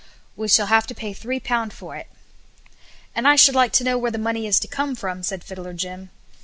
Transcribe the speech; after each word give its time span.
We 0.35 0.47
shall 0.47 0.65
have 0.65 0.87
to 0.87 0.95
pay 0.95 1.13
three 1.13 1.39
pounds 1.39 1.75
for 1.75 1.95
it." 1.95 2.07
"And 3.13 3.27
I 3.27 3.35
should 3.35 3.53
like 3.53 3.71
to 3.73 3.83
know 3.83 3.99
where 3.99 4.09
the 4.09 4.17
money 4.17 4.47
is 4.47 4.59
to 4.61 4.67
came 4.67 4.95
from," 4.95 5.21
said 5.21 5.43
Fiddler 5.43 5.73
Jim. 5.73 6.09